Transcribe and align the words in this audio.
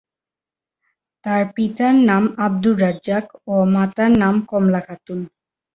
তার 1.25 1.43
পিতার 1.55 1.95
নাম 2.09 2.23
আব্দুর 2.45 2.75
রাজ্জাক 2.81 3.25
ও 3.47 3.55
মাতার 3.73 4.11
নাম 4.21 4.35
কমলা 4.49 4.81
খাতুন। 4.87 5.19